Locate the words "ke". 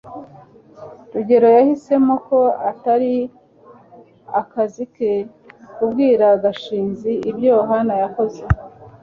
4.93-5.11